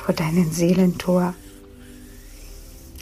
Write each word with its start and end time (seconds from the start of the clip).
vor 0.00 0.14
deinem 0.14 0.50
Seelentor. 0.50 1.34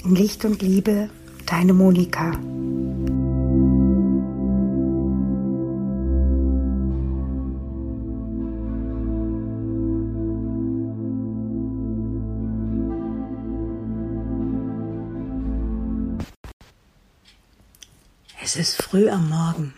In 0.04 0.14
Licht 0.14 0.44
und 0.44 0.62
Liebe, 0.62 1.10
deine 1.46 1.72
Monika. 1.72 2.32
Es 18.42 18.56
ist 18.56 18.83
früh 18.83 19.08
am 19.08 19.28
Morgen. 19.28 19.74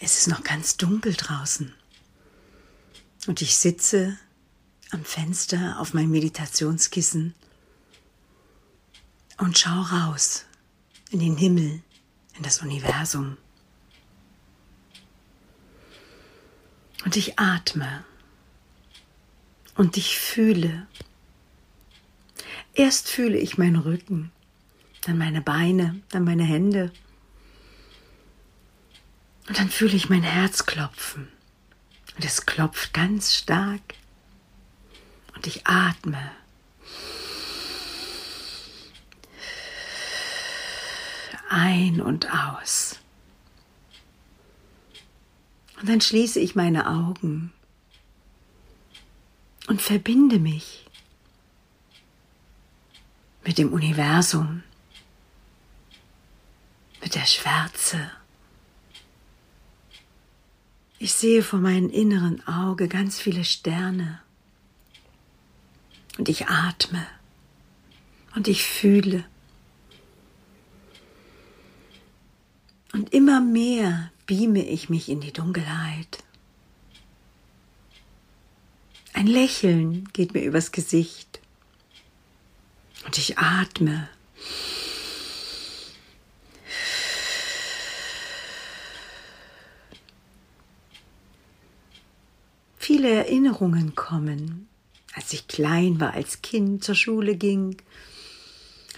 Es 0.00 0.18
ist 0.18 0.28
noch 0.28 0.42
ganz 0.42 0.76
dunkel 0.76 1.14
draußen. 1.14 1.72
Und 3.26 3.40
ich 3.40 3.56
sitze 3.56 4.18
am 4.94 5.04
Fenster 5.04 5.80
auf 5.80 5.92
mein 5.92 6.08
Meditationskissen 6.08 7.34
und 9.38 9.58
schaue 9.58 9.90
raus 9.90 10.46
in 11.10 11.18
den 11.18 11.36
Himmel, 11.36 11.82
in 12.36 12.42
das 12.42 12.62
Universum. 12.62 13.36
Und 17.04 17.16
ich 17.16 17.38
atme 17.38 18.04
und 19.74 19.96
ich 19.96 20.16
fühle. 20.18 20.86
Erst 22.72 23.08
fühle 23.08 23.36
ich 23.38 23.58
meinen 23.58 23.76
Rücken, 23.76 24.30
dann 25.02 25.18
meine 25.18 25.40
Beine, 25.40 26.00
dann 26.10 26.24
meine 26.24 26.44
Hände, 26.44 26.92
und 29.46 29.58
dann 29.58 29.68
fühle 29.68 29.94
ich 29.94 30.08
mein 30.08 30.22
Herz 30.22 30.64
klopfen. 30.64 31.28
Und 32.16 32.24
es 32.24 32.46
klopft 32.46 32.94
ganz 32.94 33.34
stark. 33.34 33.82
Und 35.34 35.46
ich 35.46 35.66
atme. 35.66 36.30
Ein 41.48 42.00
und 42.00 42.32
aus. 42.32 42.98
Und 45.80 45.88
dann 45.88 46.00
schließe 46.00 46.40
ich 46.40 46.54
meine 46.54 46.88
Augen 46.88 47.52
und 49.68 49.82
verbinde 49.82 50.38
mich 50.38 50.86
mit 53.44 53.58
dem 53.58 53.72
Universum, 53.72 54.62
mit 57.02 57.14
der 57.14 57.26
Schwärze 57.26 58.10
ich 61.04 61.12
sehe 61.12 61.42
vor 61.42 61.58
meinem 61.58 61.90
inneren 61.90 62.48
Auge 62.48 62.88
ganz 62.88 63.20
viele 63.20 63.44
Sterne. 63.44 64.20
Und 66.18 66.28
ich 66.28 66.46
atme. 66.46 67.06
Und 68.34 68.48
ich 68.48 68.64
fühle. 68.64 69.24
Und 72.92 73.12
immer 73.12 73.40
mehr 73.40 74.10
beame 74.26 74.64
ich 74.64 74.88
mich 74.88 75.08
in 75.08 75.20
die 75.20 75.32
Dunkelheit. 75.32 76.22
Ein 79.12 79.26
Lächeln 79.26 80.08
geht 80.12 80.34
mir 80.34 80.42
übers 80.42 80.72
Gesicht. 80.72 81.40
Und 83.04 83.18
ich 83.18 83.38
atme. 83.38 84.08
viele 93.04 93.16
Erinnerungen 93.16 93.94
kommen, 93.94 94.66
als 95.24 95.32
ich 95.32 95.48
klein 95.48 96.00
war, 96.00 96.12
als 96.12 96.42
Kind 96.42 96.84
zur 96.84 96.94
Schule 96.94 97.34
ging, 97.34 97.80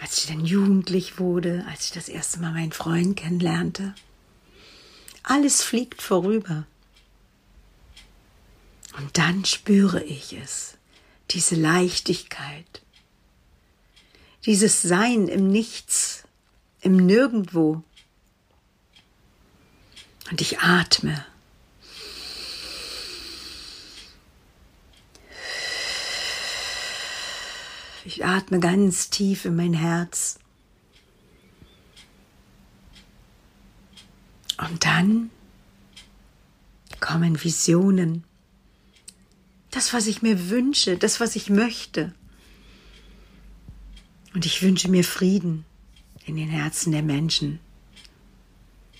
als 0.00 0.18
ich 0.18 0.26
dann 0.26 0.44
jugendlich 0.44 1.20
wurde, 1.20 1.64
als 1.70 1.84
ich 1.84 1.92
das 1.92 2.08
erste 2.08 2.40
Mal 2.40 2.52
meinen 2.52 2.72
Freund 2.72 3.16
kennenlernte. 3.16 3.94
Alles 5.22 5.62
fliegt 5.62 6.02
vorüber. 6.02 6.66
Und 8.98 9.16
dann 9.16 9.44
spüre 9.44 10.02
ich 10.02 10.32
es, 10.32 10.76
diese 11.30 11.54
Leichtigkeit, 11.54 12.82
dieses 14.46 14.82
Sein 14.82 15.28
im 15.28 15.46
Nichts, 15.46 16.24
im 16.80 16.96
Nirgendwo. 16.96 17.84
Und 20.28 20.40
ich 20.40 20.58
atme 20.58 21.24
Ich 28.06 28.24
atme 28.24 28.60
ganz 28.60 29.10
tief 29.10 29.46
in 29.46 29.56
mein 29.56 29.74
Herz. 29.74 30.38
Und 34.58 34.84
dann 34.84 35.30
kommen 37.00 37.42
Visionen. 37.42 38.22
Das, 39.72 39.92
was 39.92 40.06
ich 40.06 40.22
mir 40.22 40.50
wünsche, 40.50 40.96
das, 40.96 41.18
was 41.18 41.34
ich 41.34 41.50
möchte. 41.50 42.14
Und 44.34 44.46
ich 44.46 44.62
wünsche 44.62 44.88
mir 44.88 45.02
Frieden 45.02 45.64
in 46.26 46.36
den 46.36 46.48
Herzen 46.48 46.92
der 46.92 47.02
Menschen. 47.02 47.58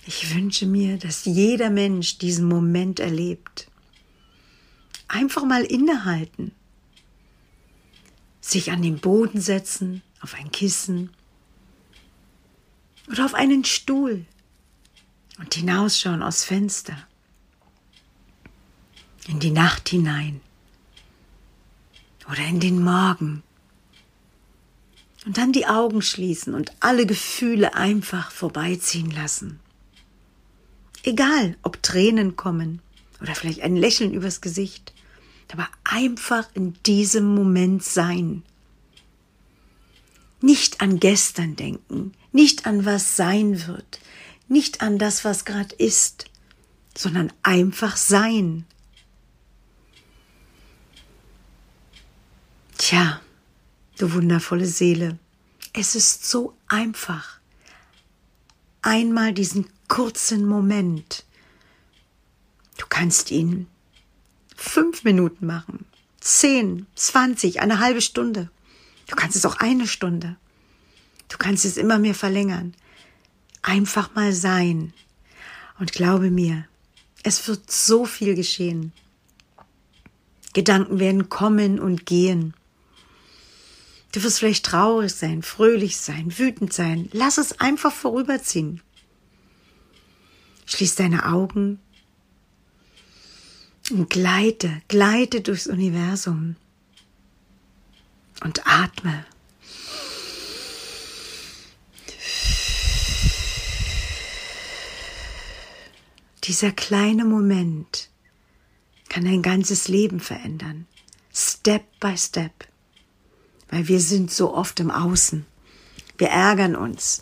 Ich 0.05 0.35
wünsche 0.35 0.67
mir, 0.67 0.99
dass 0.99 1.27
jeder 1.27 1.71
Mensch 1.71 2.19
diesen 2.19 2.49
Moment 2.49 2.99
erlebt. 2.99 3.71
Einfach 5.07 5.45
mal 5.45 5.63
innehalten 5.63 6.51
sich 8.51 8.71
an 8.71 8.83
den 8.83 8.99
Boden 8.99 9.41
setzen, 9.41 10.03
auf 10.21 10.35
ein 10.35 10.53
Kissen 10.53 11.11
oder 13.09 13.25
auf 13.25 13.35
einen 13.35 13.65
Stuhl 13.65 14.25
und 15.39 15.55
hinausschauen 15.55 16.23
aus 16.23 16.45
Fenster 16.45 16.97
in 19.27 19.41
die 19.41 19.51
Nacht 19.51 19.89
hinein 19.89 20.41
oder 22.31 22.45
in 22.47 22.61
den 22.61 22.83
Morgen 22.83 23.43
und 25.25 25.39
dann 25.39 25.53
die 25.53 25.67
Augen 25.67 26.01
schließen 26.01 26.55
und 26.55 26.71
alle 26.79 27.05
Gefühle 27.05 27.75
einfach 27.75 28.31
vorbeiziehen 28.31 29.11
lassen. 29.11 29.59
Egal, 31.03 31.57
ob 31.63 31.83
Tränen 31.83 32.37
kommen 32.37 32.81
oder 33.21 33.35
vielleicht 33.35 33.63
ein 33.63 33.77
Lächeln 33.77 34.13
übers 34.13 34.41
Gesicht 34.41 34.93
aber 35.53 35.69
einfach 35.85 36.49
in 36.55 36.75
diesem 36.85 37.35
Moment 37.35 37.83
sein. 37.85 38.43
Nicht 40.41 40.81
an 40.81 41.01
gestern 41.01 41.57
denken, 41.57 42.13
nicht 42.33 42.67
an 42.67 42.85
was 42.85 43.17
sein 43.17 43.67
wird, 43.67 44.01
nicht 44.49 44.83
an 44.83 44.99
das, 44.99 45.25
was 45.25 45.45
gerade 45.45 45.75
ist, 45.77 46.27
sondern 46.97 47.33
einfach 47.43 47.97
sein. 47.97 48.65
Tja, 52.79 53.21
du 53.99 54.13
wundervolle 54.13 54.67
Seele, 54.67 55.19
es 55.73 55.95
ist 55.95 56.27
so 56.27 56.57
einfach. 56.69 57.39
Einmal 58.83 59.33
diesen 59.33 59.67
kurzen 59.89 60.47
Moment. 60.47 61.25
Du 62.79 62.87
kannst 62.89 63.31
ihn 63.31 63.67
fünf 64.57 65.05
Minuten 65.05 65.47
machen, 65.47 65.85
zehn, 66.21 66.87
zwanzig, 66.95 67.61
eine 67.61 67.79
halbe 67.79 68.01
Stunde. 68.01 68.51
Du 69.07 69.15
kannst 69.15 69.37
es 69.37 69.47
auch 69.47 69.57
eine 69.57 69.87
Stunde. 69.87 70.37
Du 71.29 71.39
kannst 71.39 71.65
es 71.65 71.77
immer 71.77 71.99
mehr 71.99 72.15
verlängern. 72.15 72.75
Einfach 73.63 74.15
mal 74.15 74.33
sein. 74.33 74.93
Und 75.79 75.93
glaube 75.93 76.31
mir, 76.31 76.67
es 77.23 77.47
wird 77.49 77.71
so 77.71 78.05
viel 78.05 78.35
geschehen. 78.35 78.93
Gedanken 80.55 80.99
werden 80.99 81.29
kommen 81.29 81.79
und 81.79 82.07
gehen. 82.07 82.55
Du 84.13 84.23
wirst 84.23 84.39
vielleicht 84.39 84.65
traurig 84.65 85.13
sein, 85.13 85.43
fröhlich 85.43 85.99
sein, 85.99 86.39
wütend 86.39 86.73
sein. 86.73 87.09
Lass 87.13 87.37
es 87.37 87.61
einfach 87.61 87.93
vorüberziehen. 87.93 88.81
Schließ 90.65 90.95
deine 90.95 91.27
Augen 91.27 91.81
und 93.91 94.11
gleite, 94.11 94.83
gleite 94.89 95.41
durchs 95.41 95.67
Universum 95.67 96.57
und 98.43 98.67
atme. 98.67 99.25
Dieser 106.45 106.71
kleine 106.71 107.25
Moment 107.25 108.09
kann 109.09 109.25
dein 109.25 109.43
ganzes 109.43 109.89
Leben 109.89 110.21
verändern. 110.21 110.87
Step 111.35 111.83
by 111.99 112.17
Step. 112.17 112.69
Weil 113.69 113.89
wir 113.89 114.01
sind 114.01 114.31
so 114.31 114.55
oft 114.55 114.79
im 114.79 114.93
Außen. 114.93 115.45
Wir 116.19 116.29
ärgern 116.29 116.77
uns. 116.77 117.21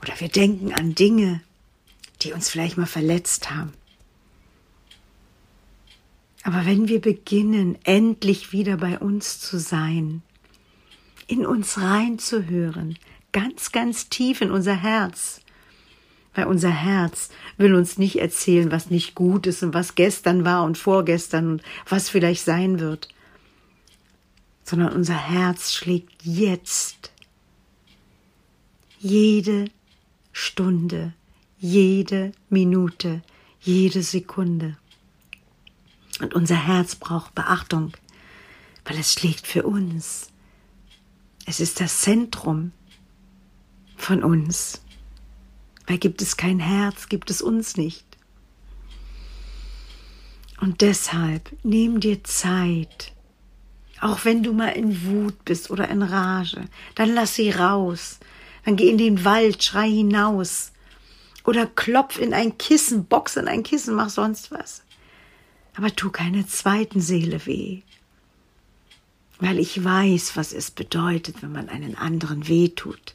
Oder 0.00 0.18
wir 0.18 0.28
denken 0.28 0.72
an 0.72 0.94
Dinge, 0.94 1.42
die 2.22 2.32
uns 2.32 2.48
vielleicht 2.48 2.78
mal 2.78 2.86
verletzt 2.86 3.50
haben. 3.50 3.74
Aber 6.42 6.64
wenn 6.64 6.88
wir 6.88 7.00
beginnen, 7.00 7.76
endlich 7.84 8.52
wieder 8.52 8.76
bei 8.76 8.98
uns 8.98 9.40
zu 9.40 9.58
sein, 9.58 10.22
in 11.26 11.44
uns 11.44 11.78
reinzuhören, 11.78 12.98
ganz, 13.32 13.72
ganz 13.72 14.08
tief 14.08 14.40
in 14.40 14.50
unser 14.50 14.74
Herz, 14.74 15.42
weil 16.34 16.46
unser 16.46 16.70
Herz 16.70 17.28
will 17.56 17.74
uns 17.74 17.98
nicht 17.98 18.20
erzählen, 18.20 18.70
was 18.70 18.90
nicht 18.90 19.14
gut 19.14 19.46
ist 19.46 19.62
und 19.62 19.74
was 19.74 19.94
gestern 19.94 20.44
war 20.44 20.64
und 20.64 20.78
vorgestern 20.78 21.52
und 21.52 21.62
was 21.88 22.08
vielleicht 22.08 22.44
sein 22.44 22.80
wird, 22.80 23.08
sondern 24.64 24.92
unser 24.92 25.16
Herz 25.16 25.72
schlägt 25.72 26.24
jetzt 26.24 27.12
jede 28.98 29.66
Stunde, 30.32 31.12
jede 31.58 32.32
Minute, 32.48 33.22
jede 33.60 34.02
Sekunde. 34.02 34.76
Und 36.20 36.34
unser 36.34 36.56
Herz 36.56 36.96
braucht 36.96 37.34
Beachtung, 37.34 37.92
weil 38.84 38.98
es 38.98 39.12
schlägt 39.12 39.46
für 39.46 39.62
uns. 39.64 40.28
Es 41.46 41.60
ist 41.60 41.80
das 41.80 42.02
Zentrum 42.02 42.72
von 43.96 44.22
uns. 44.22 44.82
Weil 45.86 45.98
gibt 45.98 46.22
es 46.22 46.36
kein 46.36 46.60
Herz, 46.60 47.08
gibt 47.08 47.30
es 47.30 47.40
uns 47.40 47.76
nicht. 47.76 48.04
Und 50.60 50.82
deshalb 50.82 51.50
nimm 51.62 52.00
dir 52.00 52.22
Zeit, 52.22 53.12
auch 54.00 54.24
wenn 54.26 54.42
du 54.42 54.52
mal 54.52 54.68
in 54.68 55.06
Wut 55.06 55.44
bist 55.46 55.70
oder 55.70 55.88
in 55.88 56.02
Rage, 56.02 56.66
dann 56.94 57.14
lass 57.14 57.34
sie 57.34 57.50
raus. 57.50 58.20
Dann 58.66 58.76
geh 58.76 58.90
in 58.90 58.98
den 58.98 59.24
Wald, 59.24 59.64
schrei 59.64 59.88
hinaus. 59.88 60.72
Oder 61.44 61.66
klopf 61.66 62.18
in 62.18 62.34
ein 62.34 62.58
Kissen, 62.58 63.06
box 63.06 63.36
in 63.36 63.48
ein 63.48 63.62
Kissen, 63.62 63.94
mach 63.94 64.10
sonst 64.10 64.50
was 64.50 64.82
aber 65.74 65.94
tu 65.94 66.10
keine 66.10 66.46
zweiten 66.46 67.00
Seele 67.00 67.46
weh. 67.46 67.82
Weil 69.38 69.58
ich 69.58 69.82
weiß, 69.82 70.36
was 70.36 70.52
es 70.52 70.70
bedeutet, 70.70 71.42
wenn 71.42 71.52
man 71.52 71.68
einen 71.68 71.96
anderen 71.96 72.48
weh 72.48 72.68
tut. 72.68 73.14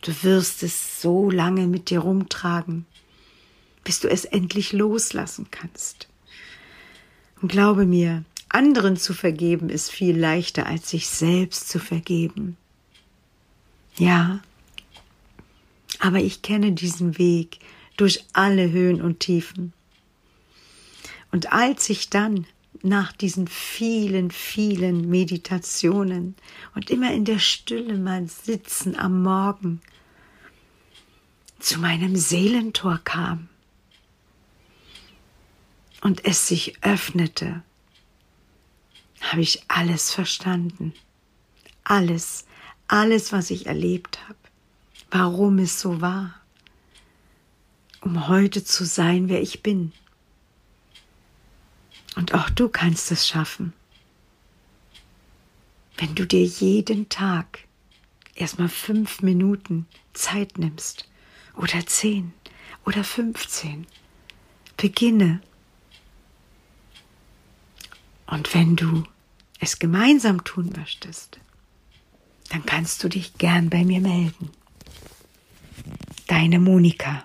Du 0.00 0.12
wirst 0.22 0.62
es 0.62 1.00
so 1.00 1.30
lange 1.30 1.66
mit 1.66 1.90
dir 1.90 2.00
rumtragen, 2.00 2.86
bis 3.84 4.00
du 4.00 4.08
es 4.08 4.24
endlich 4.24 4.72
loslassen 4.72 5.48
kannst. 5.50 6.08
Und 7.40 7.50
glaube 7.50 7.84
mir, 7.84 8.24
anderen 8.48 8.96
zu 8.96 9.12
vergeben 9.12 9.68
ist 9.68 9.90
viel 9.90 10.16
leichter, 10.16 10.66
als 10.66 10.90
sich 10.90 11.08
selbst 11.08 11.68
zu 11.68 11.78
vergeben. 11.78 12.56
Ja, 13.96 14.40
aber 16.00 16.18
ich 16.18 16.42
kenne 16.42 16.72
diesen 16.72 17.18
Weg 17.18 17.58
durch 17.96 18.24
alle 18.32 18.70
Höhen 18.70 19.00
und 19.00 19.20
Tiefen. 19.20 19.72
Und 21.34 21.52
als 21.52 21.90
ich 21.90 22.10
dann 22.10 22.46
nach 22.82 23.10
diesen 23.10 23.48
vielen, 23.48 24.30
vielen 24.30 25.10
Meditationen 25.10 26.36
und 26.76 26.90
immer 26.90 27.12
in 27.12 27.24
der 27.24 27.40
Stille 27.40 27.98
mal 27.98 28.28
sitzen 28.28 28.96
am 28.96 29.24
Morgen 29.24 29.80
zu 31.58 31.80
meinem 31.80 32.14
Seelentor 32.14 33.00
kam 33.02 33.48
und 36.02 36.24
es 36.24 36.46
sich 36.46 36.80
öffnete, 36.84 37.64
habe 39.22 39.42
ich 39.42 39.64
alles 39.66 40.12
verstanden. 40.12 40.94
Alles, 41.82 42.46
alles, 42.86 43.32
was 43.32 43.50
ich 43.50 43.66
erlebt 43.66 44.20
habe, 44.28 44.38
warum 45.10 45.58
es 45.58 45.80
so 45.80 46.00
war, 46.00 46.40
um 48.02 48.28
heute 48.28 48.62
zu 48.62 48.84
sein, 48.84 49.28
wer 49.28 49.42
ich 49.42 49.64
bin 49.64 49.90
und 52.16 52.34
auch 52.34 52.50
du 52.50 52.68
kannst 52.68 53.10
es 53.10 53.26
schaffen. 53.26 53.72
Wenn 55.96 56.14
du 56.14 56.26
dir 56.26 56.44
jeden 56.44 57.08
Tag 57.08 57.60
erstmal 58.34 58.68
fünf 58.68 59.22
Minuten 59.22 59.86
Zeit 60.12 60.58
nimmst 60.58 61.08
oder 61.56 61.86
zehn 61.86 62.32
oder 62.84 63.04
fünfzehn, 63.04 63.86
beginne. 64.76 65.40
Und 68.26 68.52
wenn 68.54 68.74
du 68.74 69.04
es 69.60 69.78
gemeinsam 69.78 70.42
tun 70.44 70.72
möchtest, 70.76 71.38
dann 72.50 72.66
kannst 72.66 73.02
du 73.04 73.08
dich 73.08 73.34
gern 73.38 73.70
bei 73.70 73.84
mir 73.84 74.00
melden. 74.00 74.50
Deine 76.26 76.58
Monika. 76.58 77.24